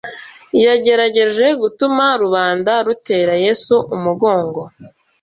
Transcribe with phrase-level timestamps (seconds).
[0.65, 4.61] yagerageje gutuma rubanda rutera Yesu umugongo